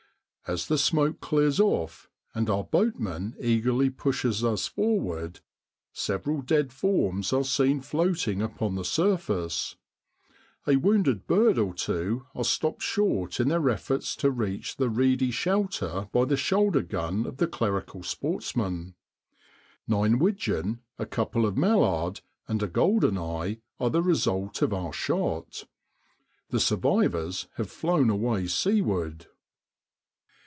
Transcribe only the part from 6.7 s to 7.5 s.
forms are